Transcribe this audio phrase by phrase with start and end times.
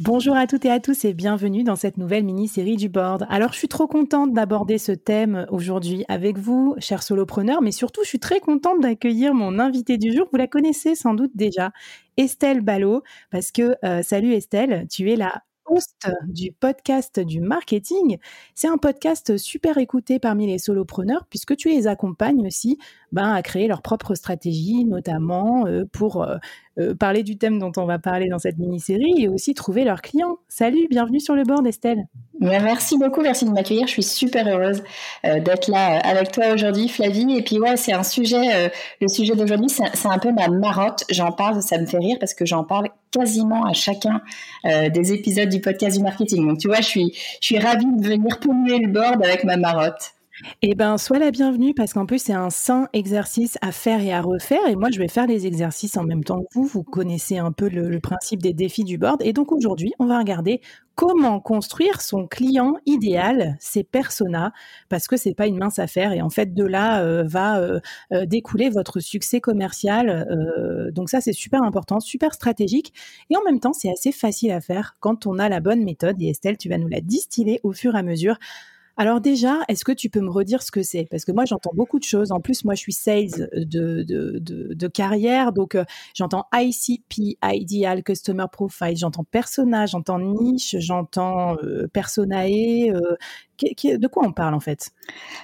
[0.00, 3.26] Bonjour à toutes et à tous et bienvenue dans cette nouvelle mini-série du board.
[3.28, 8.02] Alors je suis trop contente d'aborder ce thème aujourd'hui avec vous, chers solopreneurs, mais surtout
[8.04, 10.28] je suis très contente d'accueillir mon invité du jour.
[10.30, 11.72] Vous la connaissez sans doute déjà,
[12.16, 18.18] Estelle Ballot, parce que, euh, salut Estelle, tu es la host du podcast du marketing.
[18.54, 22.78] C'est un podcast super écouté parmi les solopreneurs puisque tu les accompagnes aussi
[23.12, 26.36] ben, à créer leur propre stratégie, notamment euh, pour euh,
[26.78, 30.02] euh, parler du thème dont on va parler dans cette mini-série et aussi trouver leurs
[30.02, 30.38] clients.
[30.48, 32.06] Salut, bienvenue sur le board Estelle.
[32.40, 33.86] Merci beaucoup, merci de m'accueillir.
[33.86, 34.84] Je suis super heureuse
[35.24, 37.36] d'être là avec toi aujourd'hui, Flavie.
[37.36, 41.02] Et puis ouais, c'est un sujet, le sujet d'aujourd'hui, c'est un peu ma marotte.
[41.10, 44.20] J'en parle, ça me fait rire parce que j'en parle quasiment à chacun
[44.64, 46.46] des épisodes du podcast du marketing.
[46.46, 49.56] Donc tu vois, je suis, je suis ravie de venir polluer le board avec ma
[49.56, 50.12] marotte.
[50.62, 54.12] Eh ben, sois la bienvenue parce qu'en plus, c'est un sain exercice à faire et
[54.12, 54.66] à refaire.
[54.68, 56.64] Et moi, je vais faire les exercices en même temps que vous.
[56.64, 59.20] Vous connaissez un peu le, principe des défis du board.
[59.22, 60.60] Et donc, aujourd'hui, on va regarder
[60.94, 64.52] comment construire son client idéal, ses personas,
[64.88, 66.12] parce que c'est pas une mince affaire.
[66.12, 67.80] Et en fait, de là euh, va euh,
[68.12, 70.26] euh, découler votre succès commercial.
[70.92, 72.92] donc ça, c'est super important, super stratégique.
[73.30, 76.20] Et en même temps, c'est assez facile à faire quand on a la bonne méthode.
[76.22, 78.38] Et Estelle, tu vas nous la distiller au fur et à mesure.
[79.00, 81.06] Alors déjà, est-ce que tu peux me redire ce que c'est?
[81.08, 82.32] Parce que moi, j'entends beaucoup de choses.
[82.32, 85.52] En plus, moi, je suis sales de, de, de, carrière.
[85.52, 92.92] Donc, euh, j'entends ICP, Ideal Customer Profile, j'entends persona, j'entends niche, j'entends euh, personae.
[93.60, 94.90] De quoi on parle en fait?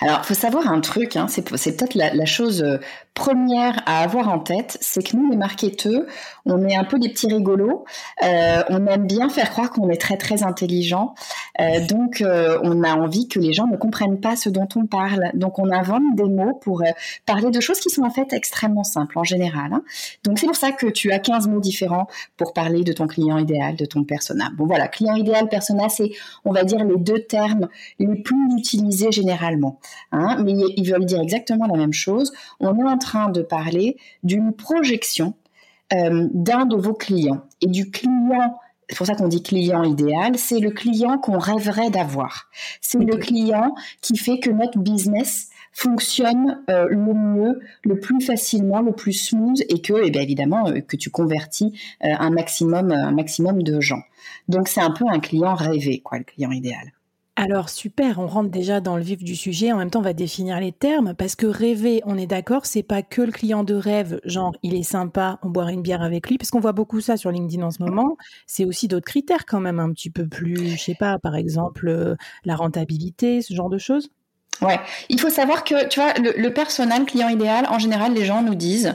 [0.00, 2.78] Alors, faut savoir un truc, hein, c'est peut-être la, chose euh,
[3.14, 6.02] première à avoir en tête, c'est que nous, les marketeurs,
[6.46, 7.84] on est un peu des petits rigolos,
[8.24, 11.14] euh, on aime bien faire croire qu'on est très très intelligent,
[11.60, 12.24] euh, donc
[12.62, 15.70] on a envie que les gens ne comprennent pas ce dont on parle, donc on
[15.70, 16.82] invente des mots pour
[17.26, 19.72] parler de choses qui sont en fait extrêmement simples en général.
[19.72, 19.82] Hein.
[20.24, 22.06] Donc c'est pour ça que tu as 15 mots différents
[22.36, 24.50] pour parler de ton client idéal, de ton persona.
[24.56, 26.10] Bon voilà, client idéal, persona, c'est
[26.44, 27.68] on va dire les deux termes
[28.00, 29.78] les plus utilisés généralement.
[30.10, 32.32] Hein, mais ils veulent dire exactement la même chose.
[32.58, 35.34] On est en train de parler d'une projection
[35.92, 38.56] euh, d'un de vos clients et du client
[38.88, 42.50] c'est pour ça qu'on dit client idéal, c'est le client qu'on rêverait d'avoir.
[42.80, 48.80] C'est le client qui fait que notre business fonctionne euh, le mieux, le plus facilement,
[48.80, 53.12] le plus smooth et que, eh bien évidemment, euh, que tu convertis un maximum, un
[53.12, 54.02] maximum de gens.
[54.48, 56.90] Donc c'est un peu un client rêvé, quoi, le client idéal.
[57.36, 59.72] Alors super, on rentre déjà dans le vif du sujet.
[59.72, 62.82] En même temps, on va définir les termes parce que rêver, on est d'accord, c'est
[62.82, 66.28] pas que le client de rêve, genre il est sympa, on boira une bière avec
[66.28, 68.16] lui, parce qu'on voit beaucoup ça sur LinkedIn en ce moment.
[68.46, 71.88] C'est aussi d'autres critères quand même un petit peu plus, je sais pas, par exemple
[71.88, 72.14] euh,
[72.44, 74.10] la rentabilité, ce genre de choses.
[74.62, 74.78] Ouais,
[75.08, 78.42] il faut savoir que tu vois le, le personnel client idéal, en général, les gens
[78.42, 78.94] nous disent,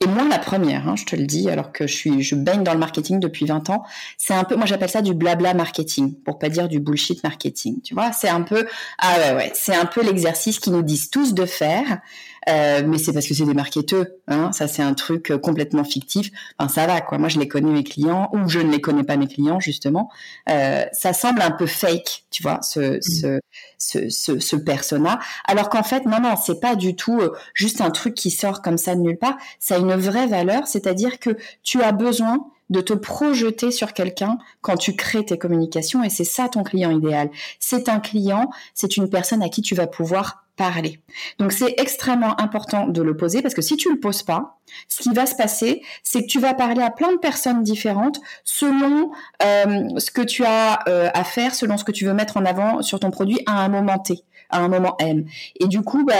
[0.00, 2.62] et moi la première, hein, je te le dis, alors que je suis, je baigne
[2.62, 3.82] dans le marketing depuis 20 ans,
[4.18, 7.80] c'est un peu, moi j'appelle ça du blabla marketing, pour pas dire du bullshit marketing.
[7.82, 8.66] Tu vois, c'est un peu,
[8.98, 12.00] ah ouais ouais, c'est un peu l'exercice qu'ils nous disent tous de faire.
[12.48, 14.06] Euh, mais c'est parce que c'est des marketeurs.
[14.28, 16.30] Hein, ça, c'est un truc euh, complètement fictif.
[16.58, 17.18] Enfin, ça va, quoi.
[17.18, 20.10] Moi, je les connais, mes clients, ou je ne les connais pas, mes clients, justement.
[20.48, 23.40] Euh, ça semble un peu fake, tu vois, ce, mmh.
[23.78, 25.18] ce, ce, ce, persona.
[25.44, 27.20] Alors qu'en fait, non, non, c'est pas du tout
[27.54, 29.36] juste un truc qui sort comme ça de nulle part.
[29.58, 34.38] Ça a une vraie valeur, c'est-à-dire que tu as besoin de te projeter sur quelqu'un
[34.60, 37.30] quand tu crées tes communications et c'est ça ton client idéal.
[37.60, 41.00] C'est un client, c'est une personne à qui tu vas pouvoir parler.
[41.38, 44.58] Donc c'est extrêmement important de le poser parce que si tu le poses pas,
[44.88, 48.20] ce qui va se passer, c'est que tu vas parler à plein de personnes différentes
[48.44, 49.10] selon
[49.42, 52.44] euh, ce que tu as euh, à faire, selon ce que tu veux mettre en
[52.44, 55.24] avant sur ton produit à un moment T à un moment M.
[55.60, 56.14] Et du coup, bah,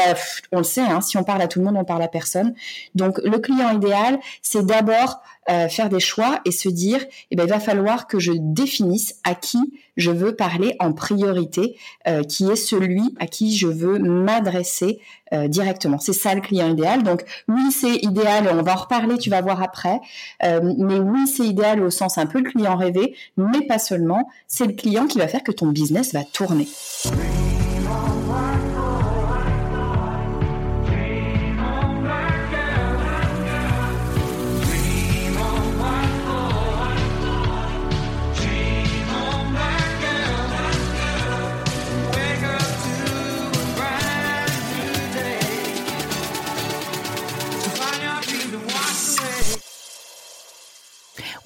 [0.52, 2.54] on le sait, hein, si on parle à tout le monde, on parle à personne.
[2.94, 7.44] Donc, le client idéal, c'est d'abord euh, faire des choix et se dire, eh ben,
[7.44, 9.60] il va falloir que je définisse à qui
[9.96, 11.76] je veux parler en priorité,
[12.08, 14.98] euh, qui est celui à qui je veux m'adresser
[15.32, 16.00] euh, directement.
[16.00, 17.04] C'est ça le client idéal.
[17.04, 20.00] Donc, oui, c'est idéal, on va en reparler, tu vas voir après.
[20.42, 24.28] mais oui, c'est idéal au sens un peu le client rêvé, mais pas seulement.
[24.48, 26.66] C'est le client qui va faire que ton business va tourner.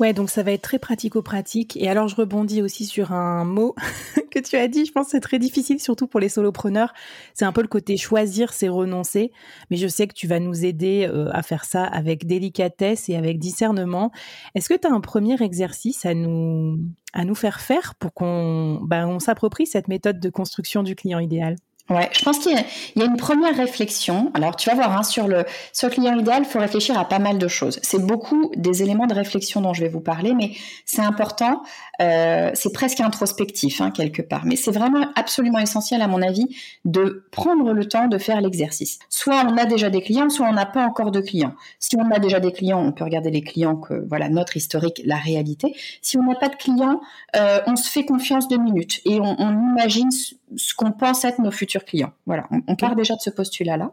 [0.00, 1.76] Ouais, donc ça va être très pratico-pratique.
[1.76, 3.74] Et alors, je rebondis aussi sur un mot
[4.30, 4.86] que tu as dit.
[4.86, 6.94] Je pense que c'est très difficile, surtout pour les solopreneurs.
[7.34, 9.30] C'est un peu le côté choisir, c'est renoncer.
[9.70, 13.16] Mais je sais que tu vas nous aider euh, à faire ça avec délicatesse et
[13.16, 14.10] avec discernement.
[14.54, 16.78] Est-ce que tu as un premier exercice à nous,
[17.12, 21.18] à nous faire faire pour qu'on ben, on s'approprie cette méthode de construction du client
[21.18, 21.56] idéal?
[21.90, 24.30] Ouais, je pense qu'il y, a une première réflexion.
[24.34, 27.04] Alors, tu vas voir, hein, sur, le, sur le client idéal, il faut réfléchir à
[27.04, 27.80] pas mal de choses.
[27.82, 30.52] C'est beaucoup des éléments de réflexion dont je vais vous parler, mais
[30.86, 31.62] c'est important.
[32.00, 34.44] Euh, c'est presque introspectif, hein, quelque part.
[34.44, 36.46] Mais c'est vraiment absolument essentiel, à mon avis,
[36.84, 39.00] de prendre le temps de faire l'exercice.
[39.08, 41.54] Soit on a déjà des clients, soit on n'a pas encore de clients.
[41.80, 45.02] Si on a déjà des clients, on peut regarder les clients que, voilà, notre historique,
[45.04, 45.74] la réalité.
[46.02, 47.00] Si on n'a pas de clients,
[47.34, 50.10] euh, on se fait confiance deux minutes et on, on imagine
[50.56, 52.12] ce qu'on pense être nos futurs clients.
[52.26, 53.92] Voilà, on, part déjà de ce postulat-là.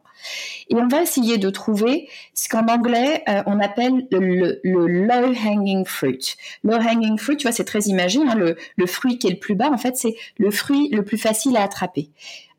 [0.69, 6.35] Et on va essayer de trouver ce qu'en anglais, euh, on appelle le, low-hanging fruit.
[6.63, 9.69] Low-hanging fruit, tu vois, c'est très imagé, hein, le, fruit qui est le plus bas,
[9.71, 12.09] en fait, c'est le fruit le plus facile à attraper.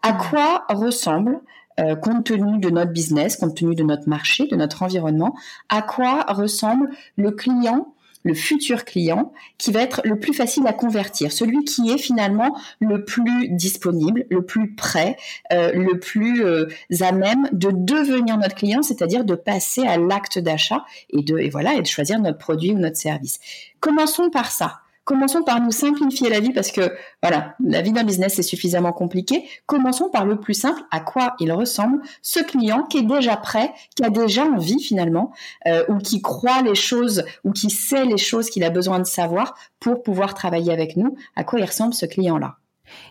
[0.03, 0.19] À hmm.
[0.19, 1.41] quoi ressemble
[1.81, 5.37] euh, compte tenu de notre business, compte tenu de notre marché, de notre environnement,
[5.69, 10.73] à quoi ressemble le client le futur client qui va être le plus facile à
[10.73, 15.17] convertir, celui qui est finalement le plus disponible, le plus prêt,
[15.53, 16.67] euh, le plus euh,
[17.01, 21.75] à même de devenir notre client, c'est-à-dire de passer à l'acte d'achat et de voilà
[21.75, 23.39] et de choisir notre produit ou notre service.
[23.81, 24.81] Commençons par ça.
[25.09, 28.93] Commençons par nous simplifier la vie parce que voilà, la vie d'un business est suffisamment
[28.93, 29.49] compliquée.
[29.65, 33.73] Commençons par le plus simple, à quoi il ressemble ce client qui est déjà prêt,
[33.97, 35.33] qui a déjà envie finalement,
[35.67, 39.07] euh, ou qui croit les choses, ou qui sait les choses qu'il a besoin de
[39.07, 41.17] savoir pour pouvoir travailler avec nous?
[41.37, 42.59] À quoi il ressemble ce client-là?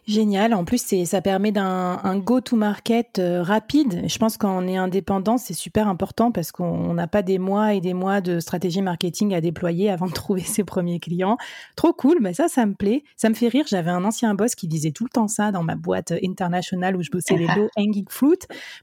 [0.08, 0.54] Génial.
[0.54, 4.04] En plus, ça permet d'un go-to-market euh, rapide.
[4.08, 7.82] Je pense qu'on est indépendant, c'est super important parce qu'on n'a pas des mois et
[7.82, 11.38] des mois de stratégie marketing à déployer avant de trouver ses premiers clients.
[11.76, 12.18] Trop cool.
[12.22, 13.04] Mais ça, ça me plaît.
[13.16, 13.66] Ça me fait rire.
[13.68, 17.02] J'avais un ancien boss qui disait tout le temps ça dans ma boîte internationale où
[17.02, 18.40] je bossais les low hanging fruit.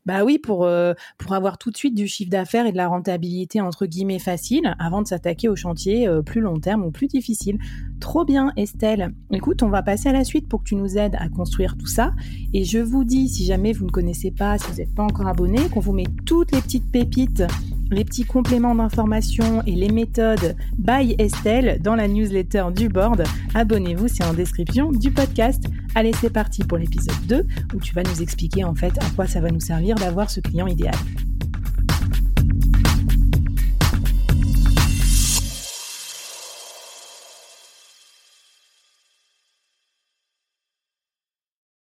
[0.07, 2.89] Bah oui, pour, euh, pour avoir tout de suite du chiffre d'affaires et de la
[2.89, 7.07] rentabilité entre guillemets facile avant de s'attaquer au chantier euh, plus long terme ou plus
[7.07, 7.59] difficile.
[8.01, 9.15] Trop bien, Estelle.
[9.31, 11.87] Écoute, on va passer à la suite pour que tu nous aide à construire tout
[11.87, 12.13] ça.
[12.53, 15.27] Et je vous dis, si jamais vous ne connaissez pas, si vous n'êtes pas encore
[15.27, 17.45] abonné, qu'on vous met toutes les petites pépites,
[17.91, 23.25] les petits compléments d'information et les méthodes by Estelle dans la newsletter du board.
[23.55, 25.65] Abonnez-vous, c'est en description du podcast.
[25.95, 29.27] Allez, c'est parti pour l'épisode 2 où tu vas nous expliquer en fait à quoi
[29.27, 30.95] ça va nous servir d'avoir ce client idéal.